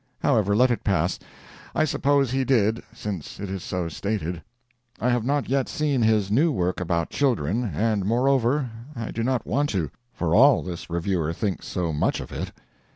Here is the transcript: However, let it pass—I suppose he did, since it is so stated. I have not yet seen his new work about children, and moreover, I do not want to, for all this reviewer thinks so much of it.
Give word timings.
However, 0.23 0.55
let 0.55 0.71
it 0.71 0.83
pass—I 0.83 1.85
suppose 1.85 2.31
he 2.31 2.43
did, 2.43 2.81
since 2.91 3.39
it 3.39 3.51
is 3.51 3.63
so 3.63 3.87
stated. 3.87 4.41
I 4.99 5.11
have 5.11 5.23
not 5.23 5.47
yet 5.47 5.69
seen 5.69 6.01
his 6.01 6.31
new 6.31 6.51
work 6.51 6.79
about 6.79 7.11
children, 7.11 7.65
and 7.75 8.03
moreover, 8.03 8.71
I 8.95 9.11
do 9.11 9.21
not 9.21 9.45
want 9.45 9.69
to, 9.69 9.91
for 10.11 10.33
all 10.33 10.63
this 10.63 10.89
reviewer 10.89 11.33
thinks 11.33 11.67
so 11.67 11.93
much 11.93 12.19
of 12.19 12.31
it. 12.31 12.51